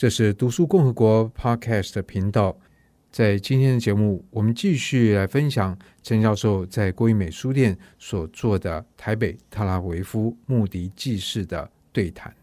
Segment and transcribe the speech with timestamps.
[0.00, 2.56] 这是读书共和国 Podcast 的频道。
[3.10, 12.34] 在今天的节目，我们继续来分享陈教授在国语美书店所做的台北特拉维夫穆迪记事的对谈。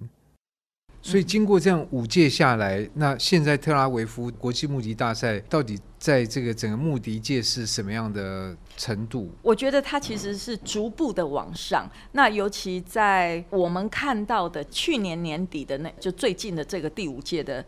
[1.09, 9.31] 所以经过这样五届下来，那现在特拉维夫国际牧笛大赛到底在这个整个牧笛界是什么样的程度？
[9.41, 11.89] 我觉得它其实是逐步的往上。
[12.11, 17.65] 那尤其在我们看到的去年年底的那就最近的这个第五届的。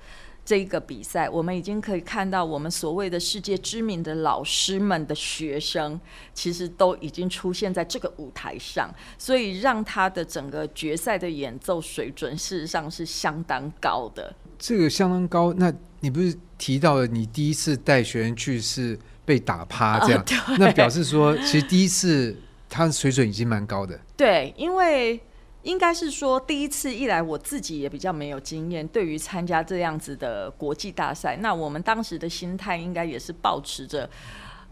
[0.50, 6.02] 这一个比赛，我们已经可以看到，我们所谓的世界知名的老师们的学生，
[6.34, 14.34] 其实都已经出现在这个舞台上，所以让他的整个决赛的演奏水准，事实上是相当高的。
[14.58, 20.20] 这个相当高，那你不是提到了你第一次带学员去是被打趴这样，
[20.50, 22.36] 啊、那表示说，其实第一次
[22.68, 24.00] 他的水准已经蛮高的。
[24.18, 25.22] 对，因为。
[25.64, 34.10] 应该是说，第一次一来，我自己也比较没有经验，对于参加这样子的国际大赛，那我们当时的心态应该也是保持着，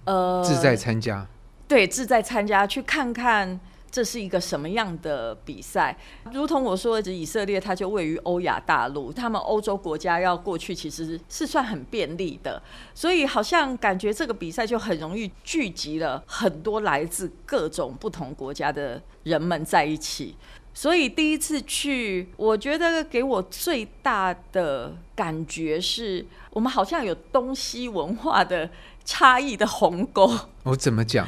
[0.06, 1.28] 呃，志在参加，
[1.68, 3.60] 对，志在参加，去看看
[3.92, 5.98] 这是一个什么样的比赛。
[6.32, 12.62] 如同我说的，以色列它就位于欧亚大陆，他们欧洲国家要过去其实是算很便利的，
[12.94, 20.36] 所以好像感觉这个比赛就很容易聚集了很多来自各种不同国家的人们在一起。
[20.80, 28.70] 所以第一次去，我觉得给我最大的感觉是，我们好像有东西文化的
[29.04, 30.32] 差异的鸿沟。
[30.62, 31.26] 我怎么讲？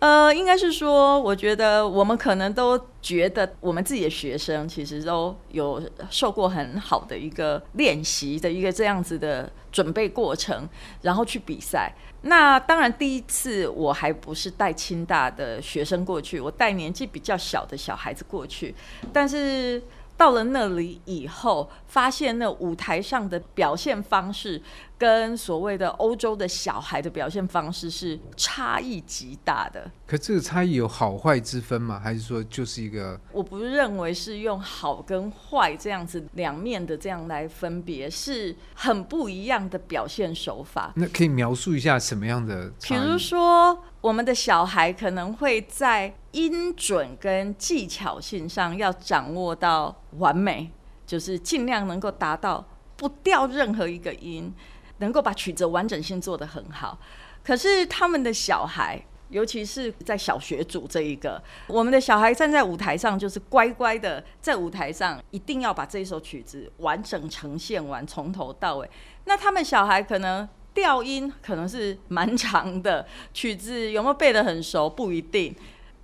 [0.00, 10.68] 呃，应该是说，我觉得我们可能都觉得我们自己的学生其实都有受过很好的一个练习的一个这样子的准备过程，
[11.02, 11.92] 然后去比赛。
[12.22, 18.74] 那当然，第一次我还不是带清大的学生过去，我带年纪比较小的小孩子过去，
[19.12, 19.82] 但是。
[20.18, 24.60] 到了那里以后，发现那舞台上的表现方式
[24.98, 29.90] 跟所谓的欧洲的小孩的表现方式是差异极大的。
[30.06, 32.00] 可这个差异有好坏之分吗？
[32.02, 33.18] 还是说就是一个？
[33.32, 40.92] 我不认为是用好跟坏这样子两面的这样来分别，是很不一样的表现手法。
[40.96, 42.70] 那可以描述一下什么样的？
[42.82, 46.14] 比如说，我们的小孩可能会在。
[46.32, 50.70] 音准跟技巧性上要掌握到完美，
[51.06, 52.62] 就是尽量能够达到
[52.96, 54.54] 不掉任何一个音，
[54.98, 56.98] 能够把曲子完整性做得很好。
[57.44, 59.00] 可是他们的小孩，
[59.30, 68.90] 尤其是在小学组这一个，我们的小孩站在舞台上就是乖乖的在舞台上，一定要把这首曲子完整呈现完，从头到尾。
[69.24, 75.54] 那他们小孩可能调音可能是蛮长的，曲子有没有背得很熟不一定。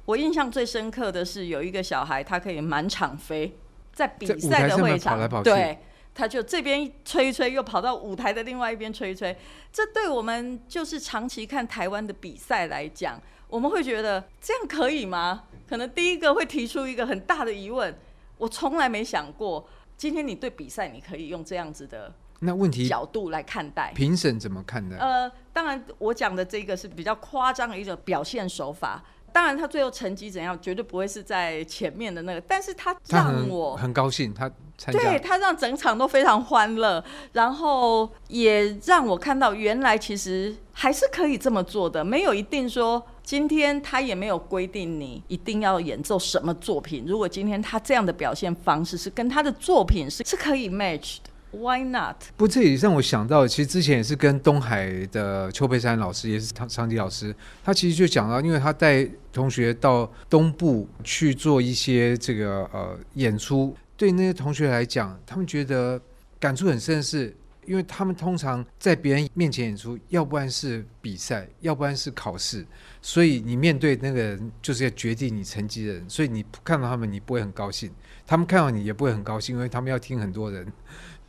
[0.06, 3.56] 我印象最深刻的是有一个小孩，他可以满场飞，
[3.93, 5.78] 在比赛的会场，跑跑对，
[6.15, 9.37] 他就这边吹一吹，又跑到舞台的另外一边吹一吹。
[9.73, 15.45] 这对我们就是长期看台湾的比赛来讲，我们会觉得这样可以吗？
[15.69, 17.93] 可能第一个会提出一个很大的疑问。
[18.39, 23.93] 我从来没想过，今天你对比赛，你可以用这样子的那问题角度来看待。
[23.95, 24.97] 评审怎么看待？
[24.97, 29.03] 呃，当然我讲的这个是比较夸张的一种表现手法。
[29.34, 32.41] 当然，他最后成绩怎样，绝对不会是在前面的那个。
[32.43, 34.49] 但是他让我很，高兴，他，
[34.93, 47.05] 对，他让整场都非常欢乐，然后也让我看到，原来其实还是可以这么做的，没有一定说今天他也没有规定你一定要演奏什么作品。
[47.05, 51.31] 如果今天他这样的表现方式是跟他的作品是是可以 match 的。
[51.55, 52.17] Why not？
[52.37, 66.01] 不，这也让我想到，其实之前也是跟东海的邱佩珊老师，也是长长笛老师，他其实就讲到，因为他带同学到东部去做一些这个呃演出，对那些同学来讲，他们觉得
[66.41, 67.35] 感触很深的是，
[67.67, 72.67] 因为他们通常在别人面前演出，要不然是比赛，要不然是考试，
[73.01, 77.91] 所以你面对那个人就是要决定你成绩的人，所以你看到他们，你不会很高兴；
[78.27, 80.67] 他们看到你也不会很高兴，因为他们要听很多人。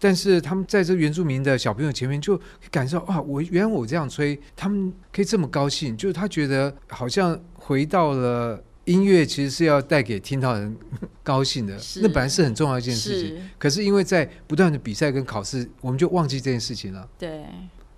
[0.05, 2.39] 但是他们在这原住民的小朋友前面就
[2.69, 10.77] 感受啊，我原来我这样吹，他们可以这么高兴，就是他觉得好像回到了音乐，其实是要带给听到人
[11.23, 13.35] 高兴的，那本来是很重要一件事情。
[13.57, 17.09] 可是因为在不断的比赛跟考试，我们就忘记这件事情了。
[17.17, 17.45] 对。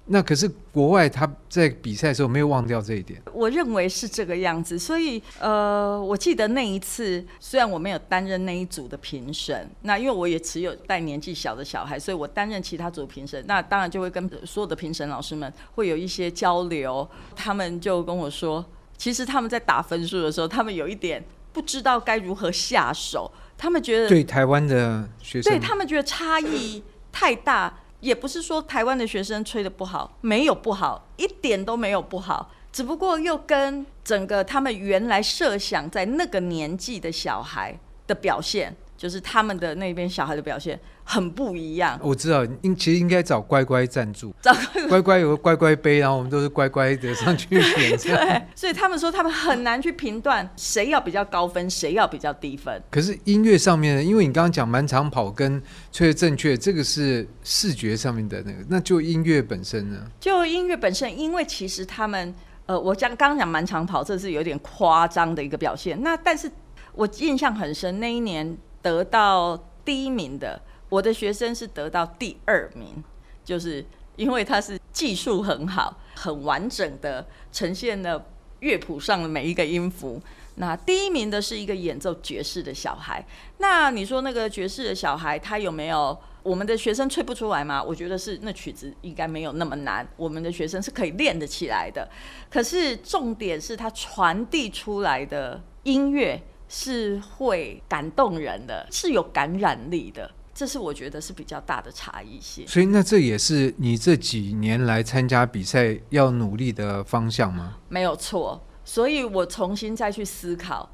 [0.10, 4.80] 那可是国外他在比赛的时候没有忘掉这一点，我认为是这个样子。
[4.80, 13.44] 所以呃，我记得那一次，虽然我没有担任那一组的评审，那因为我也持有带年纪小的小孩，所以我担任其他组评审。
[13.48, 17.06] 那当然就会跟所有的评审老师们会有一些交流。
[17.36, 18.66] 他们就跟我说，
[18.98, 21.22] 其实他们在打分数的时候，他们有一点
[21.52, 23.30] 不知道该如何下手。
[23.58, 26.82] 他们觉得对台湾的学生，对他们觉得差异
[27.12, 27.80] 太大。
[28.00, 38.76] 也不是说台湾的学生吹的不好，没有不好，一点都没有不好，只不过又跟整个他们原来设想在那个年纪的小孩的表现。
[38.98, 40.80] 就是他们的那边小孩的表现
[41.10, 41.98] 很不一样。
[42.04, 44.54] 我知道，应其实应该找乖乖赞助，找
[44.90, 47.64] 乖乖有个乖乖杯，然后我们都是乖乖的上去演。
[47.98, 52.84] 对，所以他们说他们很难去评断 谁要比较高分，谁要比较低分。
[52.92, 55.62] 可是音乐上面呢，因为你刚刚讲满场跑跟
[55.94, 59.98] 吹得正确，这个是视觉上面的那个，那就音乐本身呢？
[60.20, 66.04] 就音乐本身，因为其实他们呃，我讲刚刚讲满场跑，这是有点夸张的一个表现。
[66.04, 66.52] 那但是
[66.94, 68.58] 我印象很深，那一年。
[68.80, 73.04] 得到第一名的，我的学生是得到第二名，
[73.44, 73.86] 就是
[74.16, 78.26] 因为他是技术很好，很完整的呈现了
[78.60, 80.22] 乐谱上的每一个音符。
[80.56, 83.26] 那第一名的是一个演奏爵士的小孩。
[83.58, 87.84] 那你说那个爵士的小孩，他有没有我们的学生吹不出来吗？
[87.84, 92.10] 我觉得是，那曲子应该没有那么难，我们的学生是可以练得起来的。
[92.50, 96.42] 可是重点是他传递出来的音乐。
[96.70, 102.68] 是会感动人的，是有感染力的，这是我觉得是比较大的差异性。
[102.68, 107.78] 所以，那这也是你这几年来参加比赛要努力的方向吗？
[107.90, 110.90] 没有错，所以我重新再去思考。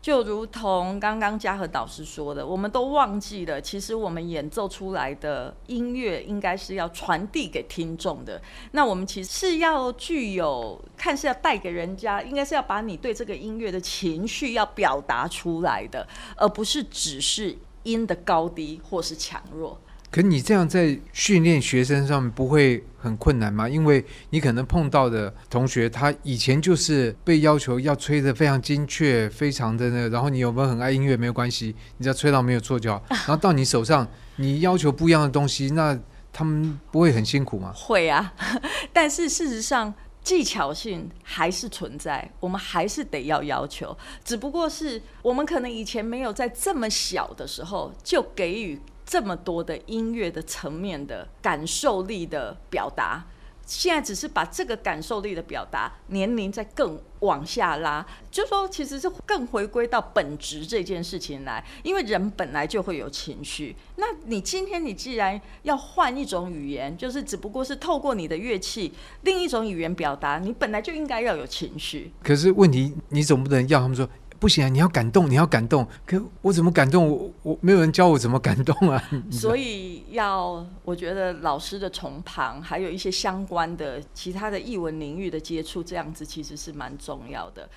[0.00, 8.42] 就如同刚刚嘉禾导师说的，我们都忘记了，其实我们演奏出来的音乐应该是要传递给听众的。
[8.72, 16.04] 那我们其实是要具有，看是要带给人家，应该是要把你对这个音乐的情绪要表达出来的，
[16.36, 19.80] 而不是只是音的高低或是强弱。
[20.10, 23.66] 可你这样在训练学生上面不会很困难吗？
[23.66, 33.02] 因为你可能碰到的同学，他以前就是被要求要吹得非常精确，非常的那个，然后你有没有很爱音乐没有关系，你只要吹到没有错就好。
[33.08, 34.06] 然后到你手上，
[34.36, 35.98] 你要求不一样的东西，那
[36.30, 37.72] 他们不会很辛苦吗？
[37.74, 38.34] 会啊，
[38.92, 48.80] 但是事实上技巧性还是存在，我们还是得要要求，只不过是我们可能以前没有在这么小的时候就给予。
[49.04, 53.26] 这么多的音乐的层面的感受力的表达，
[53.64, 63.76] 现在只是把这个感受力的表达年龄再更往下拉，就说其实是更回归到本质这件事情来，因为人本来就会有情绪。
[63.96, 68.92] 那你今天你既然要换一种语言，就是只不过是透过你的乐器
[69.22, 72.12] 另一种语言表达，你本来就应该要有情绪。
[72.22, 74.08] 可是问题，你总不能要他们说。
[74.42, 74.68] 不行啊！
[74.68, 75.86] 你要感动，你要感动。
[76.04, 77.08] 可我怎么感动？
[77.08, 79.00] 我我没有人教我怎么感动啊！
[79.30, 87.68] 所以要，我觉得老师的从旁，还有一些相关的其他的译文领域的接触，这样子其实是蛮重要的。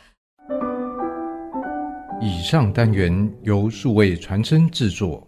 [2.20, 5.28] 以上单元由数位传声制作。